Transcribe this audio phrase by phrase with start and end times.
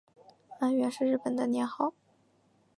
[0.59, 1.93] 安元是日本的年号。